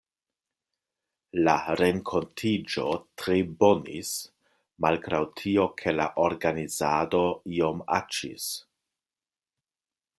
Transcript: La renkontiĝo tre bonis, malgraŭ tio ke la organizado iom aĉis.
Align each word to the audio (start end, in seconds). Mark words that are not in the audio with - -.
La 1.47 1.53
renkontiĝo 1.81 2.85
tre 3.23 3.37
bonis, 3.61 4.15
malgraŭ 4.87 5.21
tio 5.43 5.67
ke 5.83 5.97
la 6.01 6.11
organizado 6.25 7.25
iom 7.61 7.85
aĉis. 8.01 8.49